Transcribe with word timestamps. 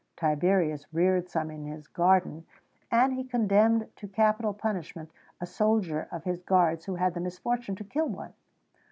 Tiberius 0.17 0.87
reared 0.91 1.29
some 1.29 1.51
in 1.51 1.63
his 1.65 1.87
gardens; 1.87 2.47
and 2.89 3.13
he 3.13 3.23
condemned 3.23 3.87
to 3.97 4.07
capital 4.07 4.51
punishment 4.51 5.11
a 5.39 5.45
soldier 5.45 6.07
of 6.11 6.23
his 6.23 6.41
guards 6.41 6.85
who 6.85 6.95
had 6.95 7.13
the 7.13 7.19
misfortune 7.19 7.75
to 7.75 7.83
kill 7.83 8.07
one. 8.09 8.33